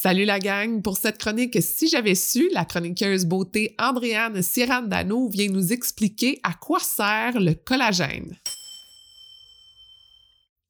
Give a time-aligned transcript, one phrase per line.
[0.00, 0.80] Salut la gang!
[0.80, 6.52] Pour cette chronique, si j'avais su, la chroniqueuse beauté Andréane Sirandano vient nous expliquer à
[6.52, 8.36] quoi sert le collagène.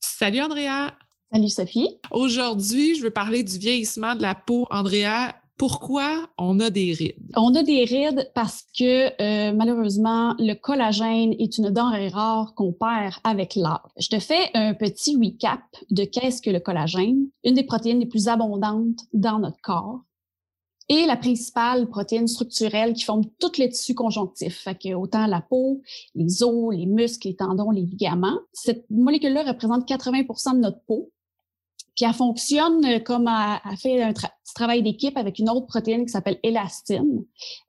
[0.01, 0.95] Salut Andrea!
[1.31, 1.89] Salut Sophie!
[2.11, 4.67] Aujourd'hui, je veux parler du vieillissement de la peau.
[4.71, 7.17] Andrea, pourquoi on a des rides?
[7.37, 12.73] On a des rides parce que euh, malheureusement, le collagène est une denrée rare qu'on
[12.73, 13.81] perd avec l'âge.
[13.99, 15.61] Je te fais un petit recap
[15.91, 20.01] de qu'est-ce que le collagène, une des protéines les plus abondantes dans notre corps
[20.89, 25.43] et la principale protéine structurelle qui forme tous les tissus conjonctifs, fait que autant la
[25.43, 25.83] peau,
[26.15, 28.39] les os, les muscles, les tendons, les ligaments.
[28.53, 31.11] Cette molécule-là représente 80% de notre peau
[31.99, 34.13] puis elle fonctionne euh, comme elle, fait un
[34.55, 37.25] travail d'équipe avec une autre protéine qui s'appelle élastine,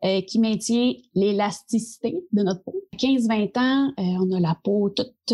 [0.06, 2.76] euh, qui maintient l'élasticité de notre peau.
[2.94, 5.34] À 15-20 ans, euh, on a la peau toute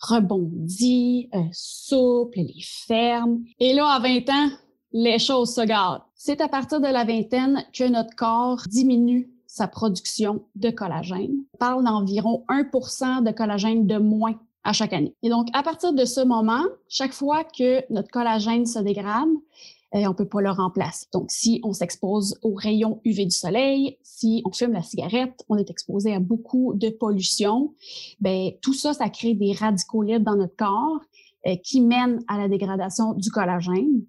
[0.00, 3.42] rebondie, souple, elle est ferme.
[3.58, 4.50] Et là, à 20 ans,
[4.92, 6.02] les choses se gardent.
[6.14, 11.44] C'est à partir de la vingtaine que notre corps diminue sa production de collagène.
[11.54, 15.14] On parle d'environ 1 de collagène de moins à chaque année.
[15.22, 19.28] Et donc, à partir de ce moment, chaque fois que notre collagène se dégrade,
[19.94, 21.06] euh, on peut pas le remplacer.
[21.12, 25.56] Donc, si on s'expose aux rayons UV du soleil, si on fume la cigarette, on
[25.56, 27.72] est exposé à beaucoup de pollution.
[28.20, 31.00] Ben, tout ça, ça crée des radicaux libres dans notre corps
[31.46, 34.04] euh, qui mènent à la dégradation du collagène.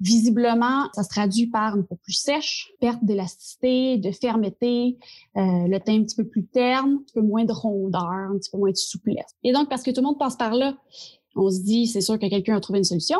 [0.00, 4.98] Visiblement, ça se traduit par une peau plus sèche, perte d'élasticité, de fermeté,
[5.36, 8.36] euh, le teint un petit peu plus terne, un petit peu moins de rondeur, un
[8.36, 9.36] petit peu moins de souplesse.
[9.44, 10.76] Et donc, parce que tout le monde passe par là,
[11.36, 13.18] on se dit, c'est sûr que quelqu'un a trouvé une solution.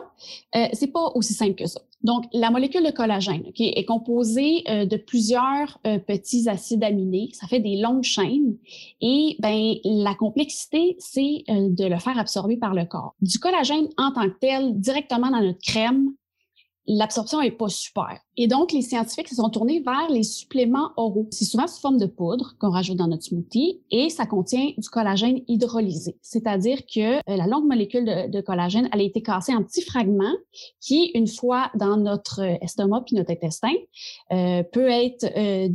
[0.57, 1.81] Euh, c'est pas aussi simple que ça.
[2.03, 7.31] Donc, la molécule de collagène est composée euh, de plusieurs petits acides aminés.
[7.33, 8.57] Ça fait des longues chaînes.
[9.01, 13.15] Et ben, la complexité, c'est de le faire absorber par le corps.
[13.21, 16.13] Du collagène en tant que tel, directement dans notre crème,
[16.87, 18.19] l'absorption est pas super.
[18.37, 21.29] Et donc, les scientifiques se sont tournés vers les suppléments oraux.
[21.31, 24.89] C'est souvent sous forme de poudre qu'on rajoute dans notre smoothie et ça contient du
[24.89, 26.17] collagène hydrolysé.
[26.21, 30.35] C'est-à-dire que euh, la longue molécule de, collagène, elle a été cassée en petits fragments
[30.81, 33.73] qui, une fois dans notre estomac puis notre intestin,
[34.33, 35.69] euh, peut être euh,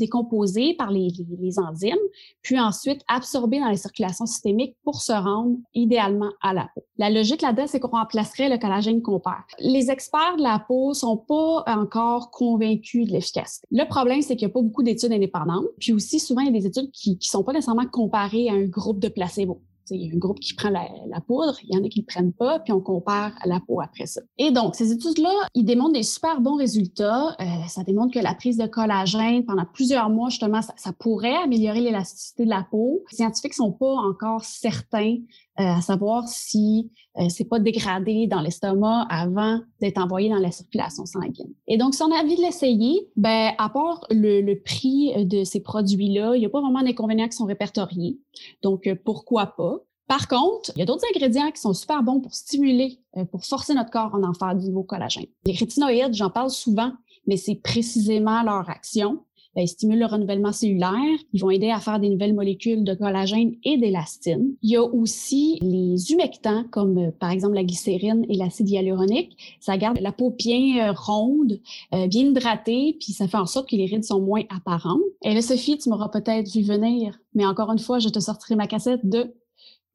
[0.78, 1.96] par les, les, enzymes,
[2.42, 6.84] puis ensuite absorbé dans la circulation systémique pour se rendre idéalement à la peau.
[6.98, 9.38] La logique là-dedans, c'est qu'on remplacerait le collagène qu'on perd.
[9.60, 13.68] Les experts de la peau sont pas encore convaincus de l'efficacité.
[13.72, 15.66] Le problème, c'est qu'il n'y a pas beaucoup d'études indépendantes.
[15.80, 18.54] Puis aussi, souvent, il y a des études qui ne sont pas nécessairement comparées à
[18.54, 19.62] un groupe de placebo.
[19.92, 22.04] Il y a un groupe qui prend la, poudre, il y en a qui ne
[22.04, 24.22] le prennent pas, puis on compare la peau après ça.
[24.38, 27.36] Et donc, ces études-là, ils démontrent des super bons résultats.
[27.40, 31.82] Euh, ça démontre que la prise de collagène pendant plusieurs mois, justement, ça, pourrait améliorer
[31.82, 33.04] l'élasticité de la peau.
[33.12, 35.18] Les scientifiques sont pas encore certains
[35.60, 40.52] euh, à savoir si euh, c'est pas dégradé dans l'estomac avant d'être envoyé dans la
[40.52, 41.54] circulation sanguine.
[41.68, 45.44] Et donc, si on a envie de l'essayer, ben, à part le, le prix de
[45.44, 48.20] ces produits-là, il n'y a pas vraiment d'inconvénients qui sont répertoriés.
[48.62, 49.78] Donc, euh, pourquoi pas?
[50.08, 53.00] Par contre, il y a d'autres ingrédients qui sont super bons pour stimuler,
[53.32, 55.28] pour forcer notre corps à en faire du nouveau collagène.
[55.46, 56.92] Les rétinoïdes, j'en parle souvent,
[57.28, 59.20] mais c'est précisément leur action.
[59.60, 61.20] Ben, ils stimulent le renouvellement cellulaire.
[61.34, 64.56] Ils vont aider à faire des nouvelles molécules de collagène et d'élastine.
[64.62, 69.58] Il y a aussi les humectants, comme euh, par exemple la glycérine et l'acide hyaluronique.
[69.60, 71.60] Ça garde la peau bien euh, ronde,
[71.94, 75.02] euh, bien hydratée, puis ça fait en sorte que les rides sont moins apparentes.
[75.26, 78.56] Et là, Sophie, tu m'auras peut-être vu venir, mais encore une fois, je te sortirai
[78.56, 79.36] ma cassette de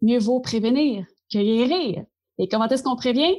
[0.02, 2.04] mieux vaut prévenir que guérir.
[2.36, 3.34] Et comment est-ce qu'on prévient?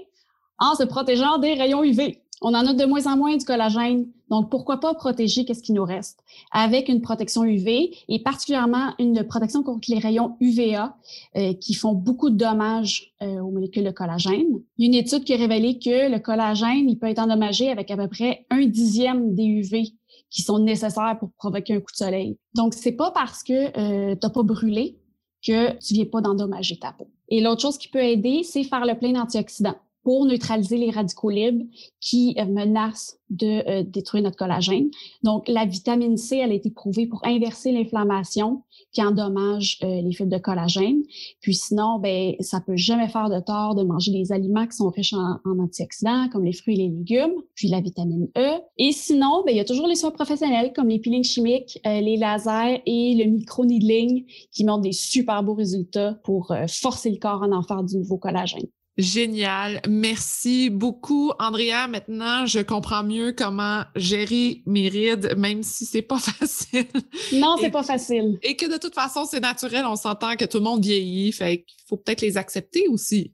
[0.57, 2.24] En se protégeant des rayons UV.
[2.41, 4.07] On en a de moins en moins du collagène.
[4.29, 6.19] Donc, pourquoi pas protéger qu'est-ce qui nous reste?
[6.51, 10.97] Avec une protection UV et particulièrement une protection contre les rayons UVA
[11.38, 14.62] euh, qui font beaucoup de dommages euh, aux molécules de collagène.
[14.78, 18.07] Une étude qui a révélé que le collagène, il peut être endommagé avec à peu
[18.07, 19.94] près un dixième des UV
[20.29, 22.38] qui sont nécessaires pour provoquer un coup de soleil.
[22.56, 24.97] Donc, c'est pas parce que euh, tu n'as pas brûlé
[25.45, 27.07] que tu viens pas d'endommager ta peau.
[27.29, 29.75] Et l'autre chose qui peut aider, c'est faire le plein d'antioxydants
[30.06, 31.66] pour neutraliser les radicaux libres
[32.00, 34.92] qui euh, menacent de euh, détruire notre collagène.
[35.24, 38.62] Donc, la vitamine C, elle a été prouvée pour inverser l'inflammation
[38.92, 41.02] qui endommage euh, les fibres de collagène.
[41.42, 44.90] Puis sinon, ben, ça peut jamais faire de tort de manger des aliments qui sont
[44.90, 48.60] riches en, antioxydants, comme les fruits et les légumes, puis la vitamine E.
[48.78, 52.18] Et sinon, ben, il y a toujours les soins professionnels comme les peelings chimiques, les
[52.18, 57.48] lasers et le micro-needling qui montrent des super beaux résultats pour forcer le corps à
[57.48, 58.68] en faire du nouveau collagène.
[58.97, 59.81] Génial.
[59.89, 61.88] Merci beaucoup, Andrea.
[61.89, 66.88] Maintenant, je comprends mieux comment gérer mes rides, même si c'est pas facile.
[67.33, 68.39] Non, c'est pas facile.
[68.42, 69.86] Et que de toute façon, c'est naturel.
[69.86, 71.31] On s'entend que tout le monde vieillit.
[71.31, 73.33] Fait qu'il faut peut-être les accepter aussi.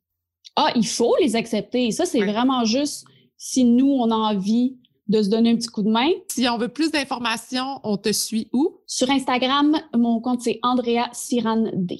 [0.56, 1.92] Ah, il faut les accepter.
[1.92, 3.06] Ça, c'est vraiment juste
[3.38, 6.10] si nous, on a envie de se donner un petit coup de main.
[6.32, 8.78] Si on veut plus d'informations, on te suit où?
[8.88, 12.00] Sur Instagram, mon compte c'est Andrea Siran D.